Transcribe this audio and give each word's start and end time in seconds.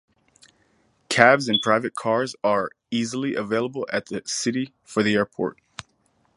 Cabs 1.09 1.47
and 1.47 1.61
private 1.61 1.93
cars 1.93 2.35
are 2.43 2.71
easily 2.89 3.35
available 3.35 3.85
at 3.93 4.07
the 4.07 4.23
city 4.25 4.73
for 4.83 5.03
the 5.03 5.13
airport. 5.13 5.59